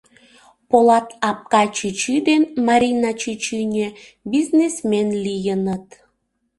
Полат 0.69 1.07
Акпай 1.29 1.67
чӱчӱ 1.77 2.13
ден 2.27 2.43
Марина 2.67 3.11
чӱчӱньӧ 3.21 3.87
бизнесмен 4.31 5.07
лийыныт. 5.23 5.85